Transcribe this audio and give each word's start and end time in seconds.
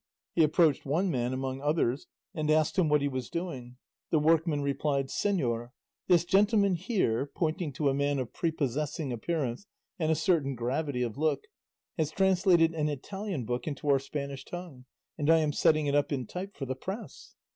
He 0.33 0.41
approached 0.41 0.83
one 0.83 1.11
man, 1.11 1.31
among 1.31 1.61
others, 1.61 2.07
and 2.33 2.49
asked 2.49 2.75
him 2.79 2.89
what 2.89 3.01
he 3.03 3.07
was 3.07 3.29
doing. 3.29 3.77
The 4.09 4.17
workman 4.17 4.61
replied, 4.61 5.09
"Señor, 5.09 5.73
this 6.07 6.25
gentleman 6.25 6.73
here" 6.73 7.27
(pointing 7.27 7.71
to 7.73 7.87
a 7.87 7.93
man 7.93 8.17
of 8.17 8.33
prepossessing 8.33 9.13
appearance 9.13 9.67
and 9.99 10.11
a 10.11 10.15
certain 10.15 10.55
gravity 10.55 11.03
of 11.03 11.19
look) 11.19 11.43
"has 11.99 12.09
translated 12.09 12.73
an 12.73 12.89
Italian 12.89 13.45
book 13.45 13.67
into 13.67 13.89
our 13.89 13.99
Spanish 13.99 14.43
tongue, 14.43 14.85
and 15.19 15.29
I 15.29 15.37
am 15.37 15.53
setting 15.53 15.85
it 15.85 15.93
up 15.93 16.11
in 16.11 16.25
type 16.25 16.55
for 16.57 16.65
the 16.65 16.73
press." 16.75 17.35